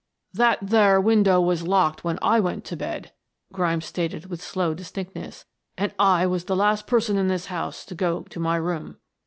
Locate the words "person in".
6.87-7.27